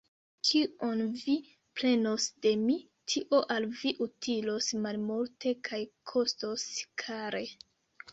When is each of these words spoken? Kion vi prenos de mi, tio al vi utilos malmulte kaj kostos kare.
Kion 0.49 1.01
vi 1.23 1.33
prenos 1.79 2.23
de 2.45 2.53
mi, 2.61 2.77
tio 3.13 3.41
al 3.55 3.67
vi 3.81 3.91
utilos 4.05 4.71
malmulte 4.87 5.53
kaj 5.69 5.81
kostos 6.13 6.65
kare. 7.03 7.43